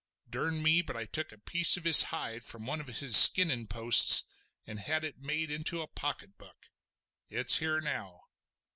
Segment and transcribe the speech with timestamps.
[0.27, 3.67] Durn me, but I took a piece of his hide from one of his skinnin'
[3.67, 4.25] posts
[4.65, 6.71] an' had it made into a pocket book.
[7.29, 8.21] It's here now!"